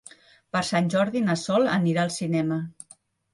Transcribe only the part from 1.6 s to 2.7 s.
anirà al cinema.